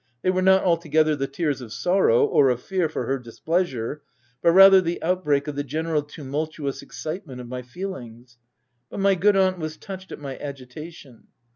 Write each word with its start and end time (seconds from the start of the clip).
They 0.23 0.31
were 0.31 0.41
not 0.41 0.63
altogether 0.63 1.15
the 1.15 1.27
tears 1.27 1.61
of 1.61 1.71
sorrow, 1.71 2.25
or 2.25 2.49
of 2.49 2.63
fear 2.63 2.89
for 2.89 3.05
her 3.05 3.19
displeasure, 3.19 4.01
but 4.41 4.49
rather 4.51 4.81
the 4.81 4.99
outbreak 5.03 5.47
of 5.47 5.55
the 5.55 5.63
general 5.63 6.01
tumultuous 6.01 6.81
excitement 6.81 7.39
of 7.39 7.47
my 7.47 7.61
feelings. 7.61 8.39
But 8.89 8.99
my 8.99 9.13
good 9.13 9.35
aunt 9.35 9.59
was 9.59 9.77
touched 9.77 10.11
at 10.11 10.17
my 10.19 10.39
agitation. 10.39 11.27